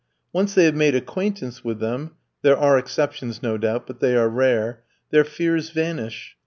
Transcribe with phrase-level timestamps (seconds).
[0.33, 4.29] Once they have made acquaintance with them (there are exceptions, no doubt, but they are
[4.29, 4.81] rare),
[5.11, 6.35] their fears vanish.